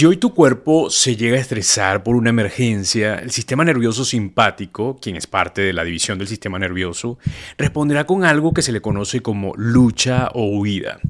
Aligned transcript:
Si 0.00 0.06
hoy 0.06 0.16
tu 0.16 0.32
cuerpo 0.32 0.88
se 0.88 1.14
llega 1.14 1.36
a 1.36 1.40
estresar 1.40 2.02
por 2.02 2.16
una 2.16 2.30
emergencia, 2.30 3.16
el 3.16 3.32
sistema 3.32 3.66
nervioso 3.66 4.06
simpático, 4.06 4.98
quien 4.98 5.16
es 5.16 5.26
parte 5.26 5.60
de 5.60 5.74
la 5.74 5.84
división 5.84 6.16
del 6.16 6.26
sistema 6.26 6.58
nervioso, 6.58 7.18
responderá 7.58 8.06
con 8.06 8.24
algo 8.24 8.54
que 8.54 8.62
se 8.62 8.72
le 8.72 8.80
conoce 8.80 9.20
como 9.20 9.52
lucha 9.56 10.30
o 10.32 10.56
huida. 10.56 11.00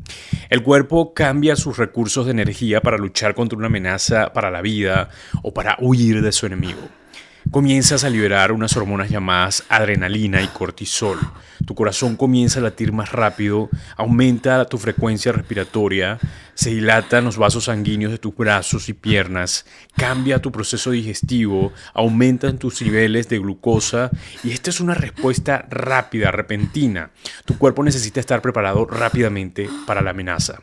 El 0.48 0.64
cuerpo 0.64 1.14
cambia 1.14 1.54
sus 1.54 1.79
recursos 1.79 2.26
de 2.26 2.32
energía 2.32 2.80
para 2.80 2.98
luchar 2.98 3.37
contra 3.37 3.56
una 3.56 3.68
amenaza 3.68 4.32
para 4.32 4.50
la 4.50 4.61
vida 4.61 5.09
o 5.45 5.54
para 5.54 5.77
huir 5.79 6.20
de 6.20 6.32
su 6.32 6.46
enemigo 6.46 7.00
comienzas 7.51 8.05
a 8.05 8.11
liberar 8.11 8.53
unas 8.53 8.77
hormonas 8.77 9.11
llamadas 9.11 9.64
adrenalina 9.69 10.41
y 10.41 10.46
cortisol. 10.48 11.19
Tu 11.66 11.75
corazón 11.75 12.16
comienza 12.16 12.61
a 12.61 12.62
latir 12.62 12.93
más 12.93 13.12
rápido, 13.12 13.69
aumenta 13.96 14.65
tu 14.66 14.79
frecuencia 14.79 15.33
respiratoria, 15.33 16.19
se 16.55 16.71
dilatan 16.71 17.25
los 17.25 17.37
vasos 17.37 17.65
sanguíneos 17.65 18.12
de 18.12 18.19
tus 18.19 18.37
brazos 18.37 18.89
y 18.89 18.93
piernas, 18.93 19.66
cambia 19.97 20.41
tu 20.41 20.52
proceso 20.52 20.93
digestivo, 20.93 21.73
aumentan 21.93 22.59
tus 22.59 22.80
niveles 22.83 23.29
de 23.29 23.38
glucosa 23.38 24.10
y 24.45 24.52
esta 24.52 24.71
es 24.71 24.80
una 24.80 24.95
respuesta 24.95 25.66
rápida, 25.69 26.30
repentina. 26.30 27.10
Tu 27.45 27.59
cuerpo 27.59 27.82
necesita 27.82 28.21
estar 28.21 28.43
preparado 28.43 28.87
rápidamente 28.87 29.69
para 29.87 30.02
la 30.02 30.10
amenaza. 30.10 30.62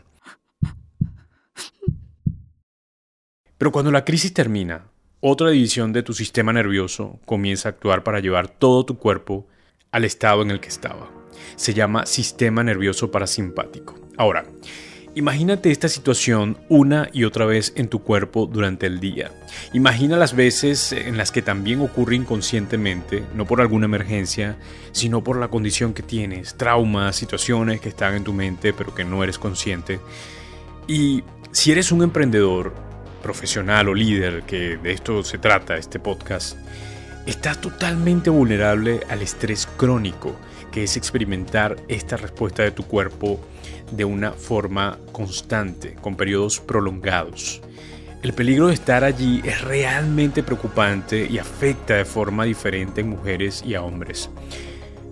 Pero 3.57 3.71
cuando 3.71 3.91
la 3.91 4.05
crisis 4.05 4.33
termina, 4.33 4.83
otra 5.19 5.49
división 5.49 5.93
de 5.93 6.03
tu 6.03 6.13
sistema 6.13 6.53
nervioso 6.53 7.19
comienza 7.25 7.69
a 7.69 7.71
actuar 7.71 8.03
para 8.03 8.19
llevar 8.19 8.47
todo 8.47 8.85
tu 8.85 8.97
cuerpo 8.97 9.47
al 9.91 10.05
estado 10.05 10.43
en 10.43 10.51
el 10.51 10.59
que 10.59 10.67
estaba. 10.67 11.09
Se 11.55 11.73
llama 11.73 12.05
sistema 12.05 12.63
nervioso 12.63 13.09
parasimpático. 13.09 13.99
Ahora, 14.15 14.45
imagínate 15.15 15.71
esta 15.71 15.89
situación 15.89 16.59
una 16.69 17.09
y 17.13 17.23
otra 17.23 17.45
vez 17.45 17.73
en 17.75 17.87
tu 17.87 18.03
cuerpo 18.03 18.45
durante 18.45 18.85
el 18.85 18.99
día. 18.99 19.31
Imagina 19.73 20.17
las 20.17 20.35
veces 20.35 20.91
en 20.91 21.17
las 21.17 21.31
que 21.31 21.41
también 21.41 21.81
ocurre 21.81 22.15
inconscientemente, 22.15 23.23
no 23.33 23.45
por 23.45 23.59
alguna 23.59 23.85
emergencia, 23.85 24.57
sino 24.91 25.23
por 25.23 25.39
la 25.39 25.47
condición 25.47 25.95
que 25.95 26.03
tienes, 26.03 26.55
traumas, 26.57 27.15
situaciones 27.15 27.81
que 27.81 27.89
están 27.89 28.13
en 28.13 28.23
tu 28.23 28.33
mente 28.33 28.71
pero 28.71 28.93
que 28.93 29.03
no 29.03 29.23
eres 29.23 29.39
consciente. 29.39 29.99
Y 30.87 31.23
si 31.51 31.71
eres 31.71 31.91
un 31.91 32.03
emprendedor, 32.03 32.86
profesional 33.21 33.89
o 33.89 33.93
líder, 33.93 34.43
que 34.43 34.77
de 34.77 34.91
esto 34.91 35.23
se 35.23 35.37
trata 35.37 35.77
este 35.77 35.99
podcast, 35.99 36.57
estás 37.25 37.59
totalmente 37.59 38.29
vulnerable 38.29 39.01
al 39.09 39.21
estrés 39.21 39.67
crónico, 39.77 40.35
que 40.71 40.83
es 40.83 40.97
experimentar 40.97 41.75
esta 41.87 42.17
respuesta 42.17 42.63
de 42.63 42.71
tu 42.71 42.83
cuerpo 42.83 43.39
de 43.91 44.05
una 44.05 44.31
forma 44.31 44.97
constante, 45.11 45.95
con 46.01 46.15
periodos 46.15 46.59
prolongados. 46.59 47.61
El 48.23 48.33
peligro 48.33 48.67
de 48.67 48.73
estar 48.73 49.03
allí 49.03 49.41
es 49.43 49.61
realmente 49.61 50.43
preocupante 50.43 51.27
y 51.29 51.37
afecta 51.37 51.95
de 51.95 52.05
forma 52.05 52.45
diferente 52.45 53.01
en 53.01 53.09
mujeres 53.09 53.63
y 53.65 53.75
a 53.75 53.83
hombres. 53.83 54.29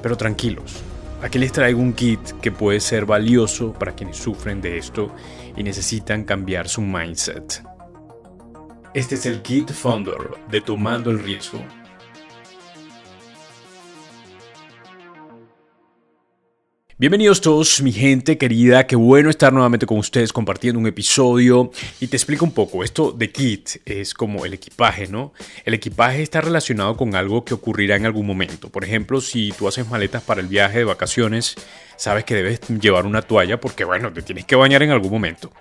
Pero 0.01 0.17
tranquilos, 0.17 0.81
aquí 1.21 1.37
les 1.37 1.51
traigo 1.51 1.79
un 1.79 1.93
kit 1.93 2.19
que 2.41 2.51
puede 2.51 2.79
ser 2.79 3.05
valioso 3.05 3.73
para 3.73 3.93
quienes 3.93 4.17
sufren 4.17 4.59
de 4.59 4.77
esto 4.77 5.13
y 5.55 5.63
necesitan 5.63 6.23
cambiar 6.23 6.67
su 6.67 6.81
mindset. 6.81 7.74
Este 8.95 9.15
es 9.15 9.25
el 9.25 9.41
kit 9.41 9.73
Founder 9.73 10.15
de 10.49 10.61
Tomando 10.61 11.11
el 11.11 11.19
Riesgo. 11.19 11.61
Bienvenidos 16.97 17.41
todos, 17.41 17.81
mi 17.81 17.91
gente 17.91 18.37
querida, 18.37 18.87
qué 18.87 18.95
bueno 18.95 19.29
estar 19.29 19.51
nuevamente 19.51 19.85
con 19.85 19.97
ustedes 19.97 20.31
compartiendo 20.31 20.79
un 20.79 20.87
episodio 20.87 21.71
y 21.99 22.07
te 22.07 22.15
explico 22.15 22.45
un 22.45 22.53
poco, 22.53 22.85
esto 22.85 23.11
de 23.11 23.33
kit 23.33 23.81
es 23.83 24.13
como 24.13 24.45
el 24.45 24.53
equipaje, 24.53 25.07
¿no? 25.07 25.33
El 25.65 25.73
equipaje 25.73 26.21
está 26.21 26.39
relacionado 26.39 26.95
con 26.95 27.15
algo 27.15 27.43
que 27.43 27.53
ocurrirá 27.53 27.97
en 27.97 28.05
algún 28.05 28.25
momento, 28.25 28.69
por 28.69 28.85
ejemplo, 28.85 29.19
si 29.19 29.51
tú 29.57 29.67
haces 29.67 29.89
maletas 29.89 30.23
para 30.23 30.39
el 30.39 30.47
viaje 30.47 30.77
de 30.77 30.83
vacaciones, 30.85 31.55
sabes 31.97 32.23
que 32.23 32.35
debes 32.35 32.61
llevar 32.69 33.05
una 33.05 33.21
toalla 33.21 33.59
porque, 33.59 33.83
bueno, 33.83 34.11
te 34.11 34.21
tienes 34.21 34.45
que 34.45 34.55
bañar 34.55 34.83
en 34.83 34.91
algún 34.91 35.11
momento. 35.11 35.51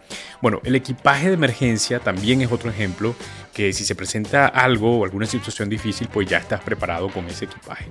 Bueno, 0.41 0.61
el 0.65 0.75
equipaje 0.75 1.29
de 1.29 1.35
emergencia 1.35 2.01
también 2.01 2.41
es 2.43 2.53
otro 2.53 2.71
ejemplo 2.71 3.15
que 3.53 3.73
si 3.73 3.85
se 3.85 3.95
presenta 3.95 4.47
algo 4.49 4.99
o 4.99 5.05
alguna 5.05 5.27
situación 5.27 5.69
difícil, 5.69 6.09
pues 6.13 6.29
ya 6.29 6.39
estás 6.39 6.61
preparado 6.61 7.09
con 7.09 7.27
ese 7.27 7.45
equipaje. 7.45 7.87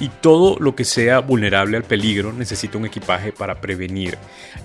Y 0.00 0.08
todo 0.08 0.56
lo 0.58 0.74
que 0.74 0.84
sea 0.84 1.20
vulnerable 1.20 1.76
al 1.76 1.84
peligro 1.84 2.32
necesita 2.32 2.76
un 2.76 2.86
equipaje 2.86 3.32
para 3.32 3.60
prevenir. 3.60 4.18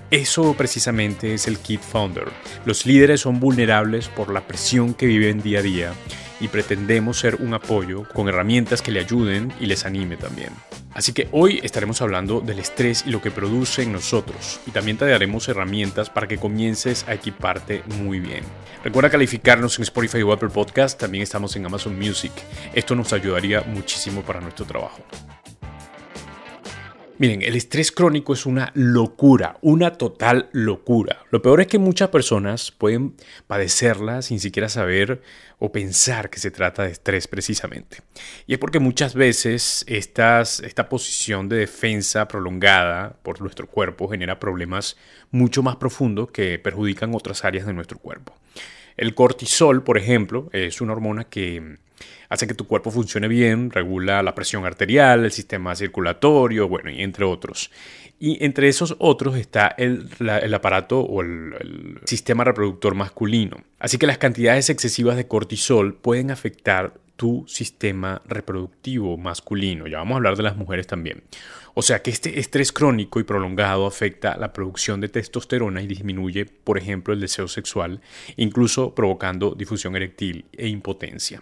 Eso 0.09 0.55
precisamente 0.55 1.35
es 1.35 1.47
el 1.47 1.59
Kit 1.59 1.81
Founder. 1.81 2.27
Los 2.65 2.85
líderes 2.85 3.21
son 3.21 3.39
vulnerables 3.39 4.07
por 4.09 4.33
la 4.33 4.41
presión 4.41 4.95
que 4.95 5.05
viven 5.05 5.41
día 5.41 5.59
a 5.59 5.63
día 5.63 5.93
y 6.41 6.47
pretendemos 6.47 7.19
ser 7.19 7.35
un 7.35 7.53
apoyo 7.53 8.07
con 8.13 8.27
herramientas 8.27 8.81
que 8.81 8.91
le 8.91 9.01
ayuden 9.01 9.53
y 9.59 9.67
les 9.67 9.85
anime 9.85 10.17
también. 10.17 10.51
Así 10.93 11.13
que 11.13 11.27
hoy 11.31 11.59
estaremos 11.63 12.01
hablando 12.01 12.41
del 12.41 12.59
estrés 12.59 13.03
y 13.05 13.11
lo 13.11 13.21
que 13.21 13.31
produce 13.31 13.83
en 13.83 13.91
nosotros 13.91 14.59
y 14.65 14.71
también 14.71 14.97
te 14.97 15.05
daremos 15.05 15.47
herramientas 15.47 16.09
para 16.09 16.27
que 16.27 16.37
comiences 16.37 17.05
a 17.07 17.13
equiparte 17.13 17.83
muy 17.97 18.19
bien. 18.19 18.43
Recuerda 18.83 19.09
calificarnos 19.09 19.77
en 19.77 19.83
Spotify 19.83 20.21
o 20.23 20.31
Apple 20.31 20.49
Podcast, 20.49 20.99
también 20.99 21.21
estamos 21.21 21.55
en 21.55 21.65
Amazon 21.65 21.97
Music. 21.97 22.31
Esto 22.73 22.95
nos 22.95 23.13
ayudaría 23.13 23.61
muchísimo 23.61 24.21
para 24.21 24.41
nuestro 24.41 24.65
trabajo. 24.65 25.03
Miren, 27.19 27.41
el 27.41 27.57
estrés 27.57 27.91
crónico 27.91 28.31
es 28.31 28.45
una 28.45 28.71
locura, 28.75 29.57
una 29.59 29.97
total 29.97 30.47
locura. 30.53 31.25
Lo 31.31 31.41
peor 31.41 31.59
es 31.59 31.67
que 31.67 31.77
muchas 31.77 32.07
personas 32.07 32.71
pueden 32.71 33.13
padecerla 33.45 34.21
sin 34.21 34.39
siquiera 34.39 34.69
saber 34.69 35.21
o 35.57 35.69
pensar 35.69 36.29
que 36.29 36.39
se 36.39 36.49
trata 36.49 36.83
de 36.83 36.91
estrés 36.91 37.27
precisamente. 37.27 37.97
Y 38.47 38.53
es 38.53 38.59
porque 38.59 38.79
muchas 38.79 39.15
veces 39.15 39.83
esta 39.87 40.87
posición 40.87 41.49
de 41.49 41.57
defensa 41.57 42.25
prolongada 42.25 43.17
por 43.21 43.41
nuestro 43.41 43.67
cuerpo 43.67 44.07
genera 44.07 44.39
problemas 44.39 44.95
mucho 45.29 45.61
más 45.61 45.75
profundos 45.75 46.31
que 46.31 46.57
perjudican 46.57 47.13
otras 47.13 47.43
áreas 47.43 47.65
de 47.65 47.73
nuestro 47.73 47.99
cuerpo. 47.99 48.33
El 48.95 49.13
cortisol, 49.13 49.83
por 49.83 49.97
ejemplo, 49.97 50.49
es 50.53 50.79
una 50.79 50.93
hormona 50.93 51.25
que 51.25 51.79
hace 52.29 52.47
que 52.47 52.53
tu 52.53 52.67
cuerpo 52.67 52.91
funcione 52.91 53.27
bien, 53.27 53.71
regula 53.71 54.23
la 54.23 54.35
presión 54.35 54.65
arterial, 54.65 55.25
el 55.25 55.31
sistema 55.31 55.75
circulatorio, 55.75 56.67
bueno, 56.67 56.89
y 56.91 57.01
entre 57.01 57.25
otros. 57.25 57.71
Y 58.19 58.43
entre 58.43 58.67
esos 58.67 58.95
otros 58.99 59.35
está 59.37 59.67
el, 59.77 60.07
aparato 60.53 60.99
o 60.99 61.21
el, 61.21 61.99
sistema 62.05 62.43
reproductor 62.43 62.93
masculino. 62.93 63.63
Así 63.79 63.97
que 63.97 64.07
las 64.07 64.17
cantidades 64.17 64.69
excesivas 64.69 65.15
de 65.15 65.27
cortisol 65.27 65.95
pueden 65.95 66.31
afectar 66.31 66.93
tu 67.15 67.45
sistema 67.47 68.21
reproductivo 68.25 69.17
masculino. 69.17 69.87
Ya 69.87 69.97
vamos 69.97 70.13
a 70.13 70.17
hablar 70.17 70.37
de 70.37 70.43
las 70.43 70.55
mujeres 70.55 70.87
también. 70.87 71.23
O 71.73 71.81
sea 71.81 72.01
que 72.01 72.11
este 72.11 72.39
estrés 72.39 72.71
crónico 72.71 73.19
y 73.19 73.23
prolongado 73.23 73.85
afecta 73.85 74.37
la 74.37 74.53
producción 74.53 75.01
de 75.01 75.09
testosterona 75.09 75.81
y 75.81 75.87
disminuye, 75.87 76.45
por 76.45 76.77
ejemplo, 76.77 77.13
el 77.13 77.21
deseo 77.21 77.47
sexual, 77.47 78.01
incluso 78.37 78.95
provocando 78.95 79.55
difusión 79.55 79.95
eréctil 79.95 80.45
e 80.53 80.67
impotencia. 80.67 81.41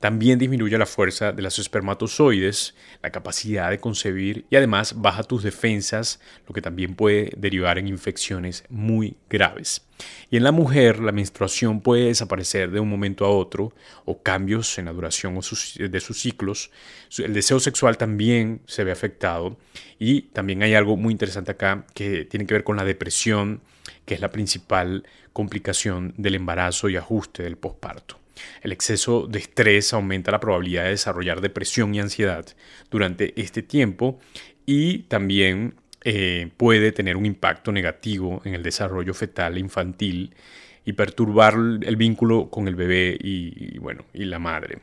También 0.00 0.38
disminuye 0.38 0.78
la 0.78 0.86
fuerza 0.86 1.30
de 1.30 1.42
los 1.42 1.58
espermatozoides, 1.58 2.74
la 3.02 3.10
capacidad 3.10 3.68
de 3.68 3.80
concebir 3.80 4.46
y 4.48 4.56
además 4.56 4.94
baja 4.96 5.22
tus 5.24 5.42
defensas, 5.42 6.20
lo 6.48 6.54
que 6.54 6.62
también 6.62 6.94
puede 6.94 7.32
derivar 7.36 7.76
en 7.76 7.86
infecciones 7.86 8.64
muy 8.70 9.18
graves. 9.28 9.82
Y 10.30 10.38
en 10.38 10.44
la 10.44 10.52
mujer 10.52 11.00
la 11.00 11.12
menstruación 11.12 11.82
puede 11.82 12.06
desaparecer 12.06 12.70
de 12.70 12.80
un 12.80 12.88
momento 12.88 13.26
a 13.26 13.28
otro 13.28 13.74
o 14.06 14.22
cambios 14.22 14.78
en 14.78 14.86
la 14.86 14.94
duración 14.94 15.34
de 15.34 16.00
sus 16.00 16.18
ciclos. 16.18 16.70
El 17.18 17.34
deseo 17.34 17.60
sexual 17.60 17.98
también 17.98 18.62
se 18.64 18.84
ve 18.84 18.92
afectado 18.92 19.58
y 19.98 20.22
también 20.22 20.62
hay 20.62 20.72
algo 20.72 20.96
muy 20.96 21.12
interesante 21.12 21.50
acá 21.50 21.84
que 21.92 22.24
tiene 22.24 22.46
que 22.46 22.54
ver 22.54 22.64
con 22.64 22.78
la 22.78 22.86
depresión, 22.86 23.60
que 24.06 24.14
es 24.14 24.22
la 24.22 24.30
principal 24.30 25.04
complicación 25.34 26.14
del 26.16 26.36
embarazo 26.36 26.88
y 26.88 26.96
ajuste 26.96 27.42
del 27.42 27.58
posparto. 27.58 28.16
El 28.62 28.72
exceso 28.72 29.26
de 29.26 29.38
estrés 29.38 29.92
aumenta 29.92 30.30
la 30.30 30.40
probabilidad 30.40 30.84
de 30.84 30.90
desarrollar 30.90 31.40
depresión 31.40 31.94
y 31.94 32.00
ansiedad 32.00 32.46
durante 32.90 33.40
este 33.40 33.62
tiempo 33.62 34.18
y 34.66 35.00
también 35.04 35.74
eh, 36.02 36.50
puede 36.56 36.92
tener 36.92 37.16
un 37.16 37.26
impacto 37.26 37.72
negativo 37.72 38.40
en 38.44 38.54
el 38.54 38.62
desarrollo 38.62 39.12
fetal 39.12 39.56
e 39.56 39.60
infantil 39.60 40.34
y 40.84 40.94
perturbar 40.94 41.54
el 41.54 41.96
vínculo 41.96 42.48
con 42.50 42.68
el 42.68 42.74
bebé 42.74 43.16
y, 43.20 43.78
bueno, 43.78 44.04
y 44.14 44.24
la 44.24 44.38
madre 44.38 44.78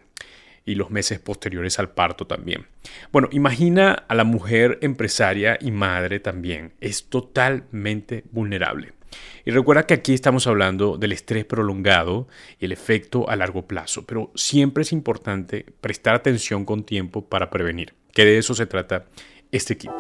y 0.66 0.76
los 0.76 0.92
meses 0.92 1.20
posteriores 1.20 1.80
al 1.80 1.92
parto 1.92 2.28
también. 2.28 2.68
Bueno, 3.12 3.30
imagina 3.32 3.94
a 4.08 4.14
la 4.16 4.26
mujer 4.26 4.78
empresaria 4.82 5.58
y 5.62 5.72
madre 5.72 6.20
también. 6.20 6.74
Es 6.82 7.06
totalmente 7.06 8.26
vulnerable. 8.32 8.97
Y 9.46 9.52
recuerda 9.52 9.86
que 9.86 9.94
aquí 9.94 10.14
estamos 10.14 10.48
hablando 10.48 10.98
del 10.98 11.12
estrés 11.12 11.46
prolongado 11.46 12.28
y 12.60 12.66
el 12.66 12.72
efecto 12.72 13.30
a 13.30 13.36
largo 13.36 13.68
plazo, 13.68 14.06
pero 14.06 14.32
siempre 14.36 14.84
es 14.84 14.92
importante 14.92 15.66
prestar 15.82 16.16
atención 16.16 16.66
con 16.66 16.84
tiempo 16.84 17.26
para 17.26 17.50
prevenir, 17.50 17.94
que 18.14 18.26
de 18.26 18.38
eso 18.38 18.54
se 18.54 18.66
trata 18.66 19.06
este 19.52 19.78
kit. 19.78 19.92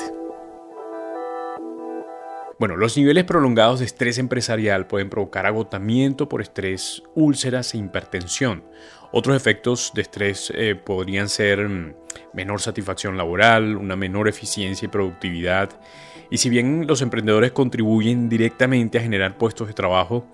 Bueno, 2.59 2.75
los 2.75 2.97
niveles 2.97 3.23
prolongados 3.23 3.79
de 3.79 3.85
estrés 3.85 4.17
empresarial 4.17 4.87
pueden 4.87 5.11
provocar 5.11 5.45
agotamiento 5.45 6.27
por 6.27 6.41
estrés, 6.41 7.03
úlceras 7.13 7.75
e 7.75 7.77
hipertensión. 7.77 8.63
Otros 9.11 9.35
efectos 9.35 9.91
de 9.93 10.01
estrés 10.01 10.51
eh, 10.55 10.73
podrían 10.73 11.29
ser 11.29 11.69
mm, 11.69 11.93
menor 12.33 12.59
satisfacción 12.59 13.15
laboral, 13.15 13.77
una 13.77 13.95
menor 13.95 14.27
eficiencia 14.27 14.87
y 14.87 14.89
productividad. 14.89 15.79
Y 16.29 16.37
si 16.37 16.49
bien 16.49 16.87
los 16.87 17.01
emprendedores 17.01 17.51
contribuyen 17.51 18.27
directamente 18.27 18.97
a 18.97 19.01
generar 19.01 19.37
puestos 19.37 19.67
de 19.67 19.73
trabajo, 19.73 20.25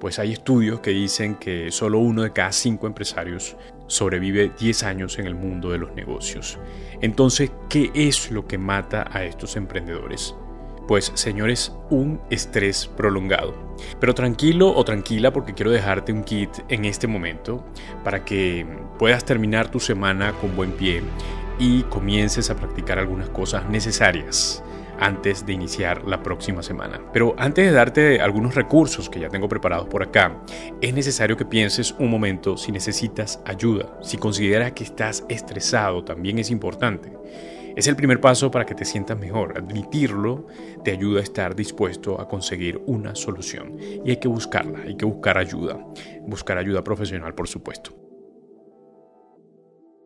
pues 0.00 0.18
hay 0.18 0.32
estudios 0.32 0.80
que 0.80 0.90
dicen 0.90 1.34
que 1.34 1.70
solo 1.70 1.98
uno 1.98 2.22
de 2.22 2.32
cada 2.32 2.52
cinco 2.52 2.86
empresarios 2.86 3.56
sobrevive 3.86 4.52
10 4.58 4.82
años 4.84 5.18
en 5.18 5.26
el 5.26 5.34
mundo 5.34 5.70
de 5.70 5.78
los 5.78 5.92
negocios. 5.94 6.58
Entonces, 7.02 7.52
¿qué 7.68 7.90
es 7.94 8.30
lo 8.30 8.46
que 8.46 8.56
mata 8.56 9.06
a 9.12 9.24
estos 9.24 9.56
emprendedores? 9.56 10.34
Pues 10.88 11.12
señores, 11.14 11.72
un 11.90 12.20
estrés 12.30 12.86
prolongado. 12.96 13.54
Pero 14.00 14.14
tranquilo 14.14 14.74
o 14.74 14.84
tranquila 14.84 15.32
porque 15.32 15.54
quiero 15.54 15.70
dejarte 15.70 16.12
un 16.12 16.24
kit 16.24 16.50
en 16.68 16.84
este 16.86 17.06
momento 17.06 17.64
para 18.02 18.24
que 18.24 18.66
puedas 18.98 19.24
terminar 19.24 19.70
tu 19.70 19.80
semana 19.80 20.32
con 20.32 20.56
buen 20.56 20.72
pie 20.72 21.02
y 21.58 21.82
comiences 21.84 22.50
a 22.50 22.56
practicar 22.56 22.98
algunas 22.98 23.28
cosas 23.28 23.68
necesarias 23.68 24.62
antes 24.98 25.46
de 25.46 25.52
iniciar 25.52 26.04
la 26.06 26.22
próxima 26.22 26.62
semana. 26.62 27.00
Pero 27.12 27.34
antes 27.38 27.66
de 27.66 27.72
darte 27.72 28.20
algunos 28.20 28.54
recursos 28.54 29.08
que 29.08 29.20
ya 29.20 29.28
tengo 29.28 29.48
preparados 29.48 29.88
por 29.88 30.02
acá, 30.02 30.42
es 30.80 30.94
necesario 30.94 31.36
que 31.36 31.44
pienses 31.44 31.94
un 31.98 32.10
momento 32.10 32.56
si 32.56 32.72
necesitas 32.72 33.40
ayuda, 33.44 33.98
si 34.02 34.18
consideras 34.18 34.72
que 34.72 34.84
estás 34.84 35.24
estresado, 35.28 36.04
también 36.04 36.38
es 36.38 36.50
importante. 36.50 37.12
Es 37.74 37.86
el 37.86 37.96
primer 37.96 38.20
paso 38.20 38.50
para 38.50 38.66
que 38.66 38.74
te 38.74 38.84
sientas 38.84 39.18
mejor. 39.18 39.56
Admitirlo 39.56 40.46
te 40.84 40.90
ayuda 40.90 41.20
a 41.20 41.22
estar 41.22 41.56
dispuesto 41.56 42.20
a 42.20 42.28
conseguir 42.28 42.82
una 42.86 43.14
solución. 43.14 43.76
Y 44.04 44.10
hay 44.10 44.16
que 44.18 44.28
buscarla, 44.28 44.80
hay 44.80 44.96
que 44.96 45.06
buscar 45.06 45.38
ayuda. 45.38 45.78
Buscar 46.26 46.58
ayuda 46.58 46.84
profesional, 46.84 47.34
por 47.34 47.48
supuesto. 47.48 48.01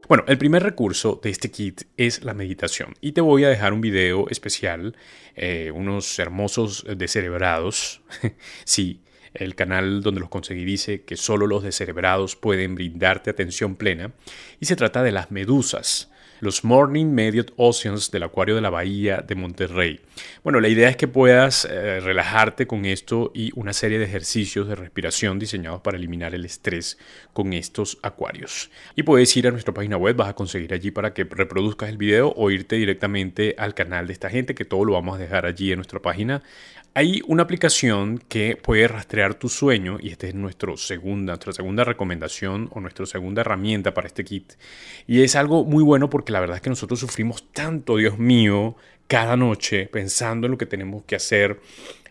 Bueno, 0.08 0.22
el 0.28 0.38
primer 0.38 0.62
recurso 0.62 1.18
de 1.20 1.30
este 1.30 1.50
kit 1.50 1.82
es 1.96 2.22
la 2.22 2.32
meditación. 2.32 2.94
Y 3.00 3.10
te 3.10 3.20
voy 3.20 3.42
a 3.42 3.48
dejar 3.48 3.72
un 3.72 3.80
video 3.80 4.28
especial, 4.28 4.94
eh, 5.34 5.72
unos 5.74 6.16
hermosos 6.20 6.86
descerebrados. 6.96 8.02
sí, 8.64 9.00
el 9.34 9.56
canal 9.56 10.02
donde 10.02 10.20
los 10.20 10.28
conseguí 10.28 10.64
dice 10.64 11.02
que 11.02 11.16
solo 11.16 11.48
los 11.48 11.64
descerebrados 11.64 12.36
pueden 12.36 12.76
brindarte 12.76 13.30
atención 13.30 13.74
plena. 13.74 14.12
Y 14.60 14.66
se 14.66 14.76
trata 14.76 15.02
de 15.02 15.10
las 15.10 15.32
medusas 15.32 16.08
los 16.40 16.64
Morning 16.64 17.06
Mediate 17.06 17.52
Oceans 17.56 18.10
del 18.10 18.24
Acuario 18.24 18.54
de 18.54 18.60
la 18.60 18.70
Bahía 18.70 19.18
de 19.26 19.34
Monterrey. 19.34 20.00
Bueno, 20.42 20.60
la 20.60 20.68
idea 20.68 20.88
es 20.88 20.96
que 20.96 21.08
puedas 21.08 21.66
eh, 21.70 22.00
relajarte 22.00 22.66
con 22.66 22.84
esto 22.84 23.30
y 23.34 23.52
una 23.54 23.72
serie 23.72 23.98
de 23.98 24.04
ejercicios 24.04 24.68
de 24.68 24.74
respiración 24.74 25.38
diseñados 25.38 25.80
para 25.80 25.96
eliminar 25.96 26.34
el 26.34 26.44
estrés 26.44 26.98
con 27.32 27.52
estos 27.52 27.98
acuarios. 28.02 28.70
Y 28.94 29.02
puedes 29.02 29.36
ir 29.36 29.48
a 29.48 29.50
nuestra 29.50 29.74
página 29.74 29.96
web, 29.96 30.16
vas 30.16 30.28
a 30.28 30.34
conseguir 30.34 30.72
allí 30.72 30.90
para 30.90 31.14
que 31.14 31.24
reproduzcas 31.24 31.88
el 31.88 31.96
video 31.96 32.32
o 32.36 32.50
irte 32.50 32.76
directamente 32.76 33.54
al 33.58 33.74
canal 33.74 34.06
de 34.06 34.12
esta 34.12 34.30
gente, 34.30 34.54
que 34.54 34.64
todo 34.64 34.84
lo 34.84 34.92
vamos 34.92 35.16
a 35.16 35.18
dejar 35.18 35.46
allí 35.46 35.72
en 35.72 35.78
nuestra 35.78 36.00
página. 36.00 36.42
Hay 36.96 37.20
una 37.26 37.42
aplicación 37.42 38.16
que 38.26 38.56
puede 38.56 38.88
rastrear 38.88 39.34
tu 39.34 39.50
sueño 39.50 39.98
y 40.00 40.08
esta 40.08 40.28
es 40.28 40.34
nuestro 40.34 40.78
segunda, 40.78 41.34
nuestra 41.34 41.52
segunda 41.52 41.84
recomendación 41.84 42.70
o 42.72 42.80
nuestra 42.80 43.04
segunda 43.04 43.42
herramienta 43.42 43.92
para 43.92 44.06
este 44.06 44.24
kit. 44.24 44.54
Y 45.06 45.20
es 45.20 45.36
algo 45.36 45.62
muy 45.62 45.84
bueno 45.84 46.08
porque 46.08 46.25
la 46.32 46.40
verdad 46.40 46.56
es 46.56 46.62
que 46.62 46.70
nosotros 46.70 47.00
sufrimos 47.00 47.52
tanto, 47.52 47.96
Dios 47.96 48.18
mío, 48.18 48.76
cada 49.06 49.36
noche 49.36 49.86
pensando 49.86 50.46
en 50.46 50.52
lo 50.52 50.58
que 50.58 50.66
tenemos 50.66 51.04
que 51.04 51.16
hacer. 51.16 51.60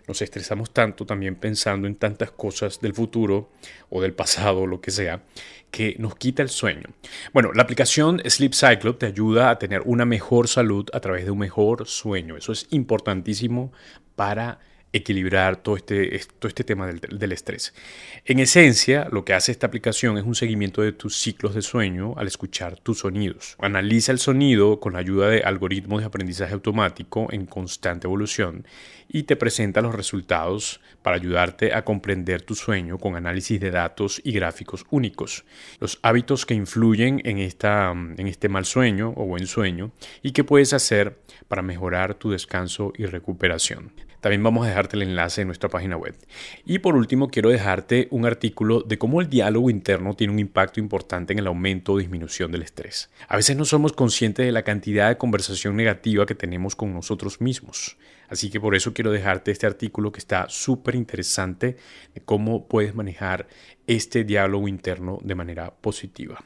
Nos 0.07 0.21
estresamos 0.21 0.71
tanto 0.71 1.05
también 1.05 1.35
pensando 1.35 1.87
en 1.87 1.95
tantas 1.95 2.31
cosas 2.31 2.79
del 2.79 2.93
futuro 2.93 3.49
o 3.89 4.01
del 4.01 4.13
pasado, 4.13 4.67
lo 4.67 4.79
que 4.79 4.91
sea, 4.91 5.23
que 5.71 5.95
nos 5.97 6.15
quita 6.15 6.43
el 6.43 6.49
sueño. 6.49 6.89
Bueno, 7.33 7.51
la 7.53 7.63
aplicación 7.63 8.21
Sleep 8.23 8.53
Cycle 8.53 8.93
te 8.93 9.07
ayuda 9.07 9.49
a 9.49 9.57
tener 9.57 9.81
una 9.85 10.05
mejor 10.05 10.47
salud 10.47 10.87
a 10.93 10.99
través 10.99 11.25
de 11.25 11.31
un 11.31 11.39
mejor 11.39 11.87
sueño. 11.87 12.37
Eso 12.37 12.51
es 12.51 12.67
importantísimo 12.69 13.73
para 14.15 14.59
equilibrar 14.95 15.57
todo 15.57 15.75
este, 15.75 16.19
todo 16.39 16.47
este 16.47 16.63
tema 16.63 16.87
del, 16.87 16.99
del, 16.99 17.31
estrés. 17.31 17.73
En 18.23 18.39
esencia, 18.39 19.07
lo 19.11 19.25
que 19.25 19.33
hace 19.33 19.51
esta 19.51 19.67
aplicación 19.67 20.17
es 20.17 20.23
un 20.23 20.35
seguimiento 20.35 20.81
de 20.81 20.93
tus 20.93 21.17
ciclos 21.17 21.53
de 21.53 21.61
sueño 21.61 22.13
al 22.17 22.27
escuchar 22.27 22.79
tus 22.79 22.99
sonidos. 22.99 23.55
Analiza 23.59 24.13
el 24.13 24.19
sonido 24.19 24.79
con 24.79 24.93
la 24.93 24.99
ayuda 24.99 25.27
de 25.27 25.41
algoritmos 25.41 25.99
de 25.99 26.07
aprendizaje 26.07 26.53
automático 26.53 27.27
en 27.31 27.45
constante 27.45 28.07
evolución 28.07 28.65
y 29.09 29.23
te 29.23 29.35
presenta 29.35 29.81
los 29.81 29.93
resultados 29.93 30.79
para 31.01 31.17
ayudarte 31.17 31.73
a 31.73 31.83
comprender 31.83 32.41
tu 32.41 32.55
sueño 32.55 32.97
con 32.97 33.15
análisis 33.15 33.59
de 33.59 33.71
datos 33.71 34.21
y 34.23 34.31
gráficos 34.31 34.85
únicos. 34.89 35.45
Los 35.79 35.99
hábitos 36.01 36.45
que 36.45 36.53
influyen 36.53 37.21
en, 37.25 37.39
esta, 37.39 37.91
en 37.91 38.27
este 38.27 38.49
mal 38.49 38.65
sueño 38.65 39.13
o 39.15 39.25
buen 39.25 39.45
sueño 39.45 39.91
y 40.23 40.31
qué 40.31 40.43
puedes 40.43 40.73
hacer 40.73 41.19
para 41.47 41.61
mejorar 41.61 42.15
tu 42.15 42.31
descanso 42.31 42.93
y 42.97 43.05
recuperación. 43.05 43.91
También 44.21 44.43
vamos 44.43 44.65
a 44.65 44.69
dejarte 44.69 44.95
el 44.95 45.03
enlace 45.03 45.41
en 45.41 45.47
nuestra 45.47 45.69
página 45.69 45.97
web. 45.97 46.15
Y 46.65 46.79
por 46.79 46.95
último, 46.95 47.29
quiero 47.29 47.49
dejarte 47.49 48.07
un 48.11 48.25
artículo 48.25 48.81
de 48.81 48.97
cómo 48.97 49.21
el 49.21 49.29
diálogo 49.29 49.69
interno 49.69 50.15
tiene 50.15 50.33
un 50.33 50.39
impacto 50.39 50.79
importante 50.79 51.33
en 51.33 51.39
el 51.39 51.47
aumento 51.47 51.93
o 51.93 51.97
disminución 51.97 52.51
del 52.51 52.63
estrés. 52.63 53.09
A 53.27 53.35
veces 53.35 53.55
no 53.55 53.65
somos 53.65 53.93
conscientes 53.93 54.45
de 54.45 54.51
la 54.51 54.63
cantidad 54.63 55.09
de 55.09 55.17
conversación 55.17 55.75
negativa 55.75 56.25
que 56.25 56.35
tenemos 56.35 56.75
con 56.75 56.93
nosotros 56.93 57.41
mismos. 57.41 57.97
Así 58.27 58.49
que 58.49 58.59
por 58.59 58.75
eso 58.75 58.93
quiero 58.93 59.11
dejarte 59.11 59.51
este 59.51 59.67
artículo 59.67 60.11
que 60.11 60.19
está 60.19 60.47
súper 60.49 60.95
interesante 60.95 61.77
de 62.13 62.21
cómo 62.21 62.67
puedes 62.67 62.95
manejar 62.95 63.47
este 63.87 64.23
diálogo 64.23 64.67
interno 64.67 65.19
de 65.23 65.35
manera 65.35 65.71
positiva. 65.71 66.43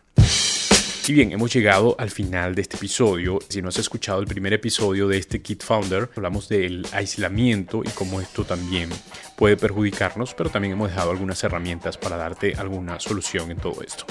Y 1.07 1.13
bien, 1.13 1.31
hemos 1.31 1.51
llegado 1.51 1.95
al 1.97 2.11
final 2.11 2.53
de 2.53 2.61
este 2.61 2.77
episodio. 2.77 3.39
Si 3.49 3.61
no 3.61 3.69
has 3.69 3.79
escuchado 3.79 4.19
el 4.19 4.27
primer 4.27 4.53
episodio 4.53 5.07
de 5.07 5.17
este 5.17 5.41
Kit 5.41 5.63
Founder, 5.63 6.09
hablamos 6.15 6.47
del 6.49 6.85
aislamiento 6.91 7.81
y 7.83 7.89
cómo 7.89 8.21
esto 8.21 8.43
también 8.43 8.89
puede 9.35 9.57
perjudicarnos, 9.57 10.35
pero 10.35 10.51
también 10.51 10.73
hemos 10.73 10.89
dejado 10.89 11.09
algunas 11.09 11.43
herramientas 11.43 11.97
para 11.97 12.15
darte 12.15 12.53
alguna 12.55 12.99
solución 12.99 13.49
en 13.49 13.57
todo 13.57 13.81
esto. 13.81 14.05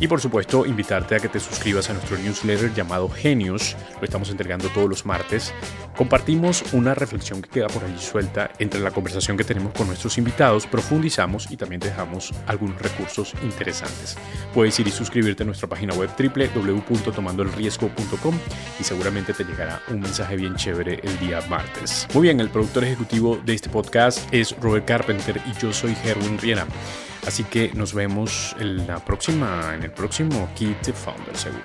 Y 0.00 0.06
por 0.06 0.20
supuesto, 0.20 0.64
invitarte 0.64 1.16
a 1.16 1.18
que 1.18 1.28
te 1.28 1.40
suscribas 1.40 1.90
a 1.90 1.92
nuestro 1.92 2.16
newsletter 2.18 2.72
llamado 2.72 3.08
Genius. 3.08 3.74
Lo 3.98 4.04
estamos 4.04 4.30
entregando 4.30 4.68
todos 4.68 4.88
los 4.88 5.04
martes. 5.04 5.52
Compartimos 5.96 6.62
una 6.72 6.94
reflexión 6.94 7.42
que 7.42 7.50
queda 7.50 7.66
por 7.66 7.82
allí 7.82 7.98
suelta 7.98 8.52
entre 8.60 8.80
la 8.80 8.92
conversación 8.92 9.36
que 9.36 9.42
tenemos 9.42 9.72
con 9.72 9.88
nuestros 9.88 10.16
invitados, 10.16 10.68
profundizamos 10.68 11.50
y 11.50 11.56
también 11.56 11.80
dejamos 11.80 12.32
algunos 12.46 12.80
recursos 12.80 13.34
interesantes. 13.42 14.16
Puedes 14.54 14.78
ir 14.78 14.86
y 14.86 14.92
suscribirte 14.92 15.42
a 15.42 15.46
nuestra 15.46 15.68
página 15.68 15.94
web 15.94 16.10
www.tomandoelriesgo.com 16.16 18.38
y 18.78 18.84
seguramente 18.84 19.32
te 19.32 19.42
llegará 19.42 19.82
un 19.88 19.98
mensaje 19.98 20.36
bien 20.36 20.54
chévere 20.54 21.00
el 21.02 21.18
día 21.18 21.40
martes. 21.48 22.06
Muy 22.14 22.22
bien, 22.22 22.38
el 22.38 22.50
productor 22.50 22.84
ejecutivo 22.84 23.40
de 23.44 23.54
este 23.54 23.68
podcast 23.68 24.32
es 24.32 24.54
Robert 24.60 24.86
Carpenter 24.86 25.42
y 25.44 25.54
yo 25.60 25.72
soy 25.72 25.96
Herwin 26.04 26.38
Riera. 26.38 26.68
Así 27.26 27.44
que 27.44 27.72
nos 27.74 27.94
vemos 27.94 28.54
en 28.58 28.86
la 28.86 29.04
próxima, 29.04 29.74
en 29.74 29.82
el 29.82 29.90
próximo 29.90 30.48
Kit 30.54 30.92
Founder 30.92 31.36
seguro. 31.36 31.64